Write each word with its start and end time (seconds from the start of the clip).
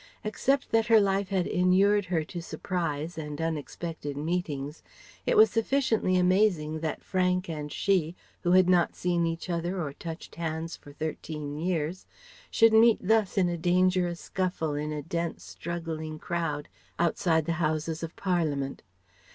Except 0.23 0.71
that 0.71 0.87
her 0.87 0.99
life 0.99 1.29
had 1.29 1.45
inured 1.45 2.05
her 2.05 2.23
to 2.23 2.41
surprises 2.41 3.19
and 3.19 3.39
unexpected 3.39 4.17
meetings, 4.17 4.81
it 5.27 5.37
was 5.37 5.51
sufficiently 5.51 6.17
amazing 6.17 6.79
that 6.79 7.03
Frank 7.03 7.47
and 7.47 7.71
she, 7.71 8.15
who 8.41 8.53
had 8.53 8.67
not 8.67 8.95
seen 8.95 9.27
each 9.27 9.47
other 9.47 9.79
or 9.79 9.93
touched 9.93 10.33
hands 10.33 10.75
for 10.75 10.91
thirteen 10.91 11.55
years, 11.55 12.07
should 12.49 12.73
meet 12.73 12.97
thus 12.99 13.37
in 13.37 13.47
a 13.47 13.59
dangerous 13.59 14.19
scuffle 14.19 14.73
in 14.73 14.91
a 14.91 15.03
dense 15.03 15.43
struggling 15.43 16.17
crowd 16.17 16.67
outside 16.97 17.45
the 17.45 17.53
Houses 17.61 18.01
of 18.01 18.15
Parliament. 18.15 18.81